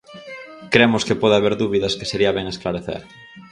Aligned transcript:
Cremos 0.73 1.05
que 1.07 1.19
pode 1.21 1.37
haber 1.37 1.53
dúbidas 1.63 1.95
que 1.97 2.09
sería 2.11 2.35
ben 2.37 2.47
esclarecer. 2.53 3.01